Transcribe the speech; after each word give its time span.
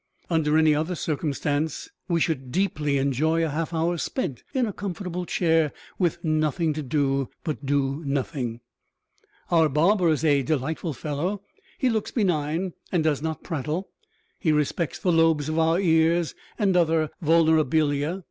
Under 0.31 0.57
any 0.57 0.73
other 0.73 0.95
circumstances 0.95 1.91
we 2.07 2.19
should 2.19 2.51
deeply 2.51 2.97
enjoy 2.97 3.45
a 3.45 3.49
half 3.51 3.71
hour 3.71 3.99
spent 3.99 4.43
in 4.51 4.65
a 4.65 4.73
comfortable 4.73 5.27
chair, 5.27 5.71
with 5.99 6.23
nothing 6.23 6.73
to 6.73 6.81
do 6.81 7.29
but 7.43 7.67
do 7.67 8.01
nothing. 8.03 8.61
Our 9.51 9.69
barber 9.69 10.09
is 10.09 10.25
a 10.25 10.41
delightful 10.41 10.93
fellow; 10.93 11.43
he 11.77 11.91
looks 11.91 12.09
benign 12.09 12.73
and 12.91 13.03
does 13.03 13.21
not 13.21 13.43
prattle; 13.43 13.89
he 14.39 14.51
respects 14.51 14.97
the 14.97 15.11
lobes 15.11 15.49
of 15.49 15.59
our 15.59 15.79
ears 15.79 16.33
and 16.57 16.75
other 16.75 17.11
vulnerabilia. 17.23 18.19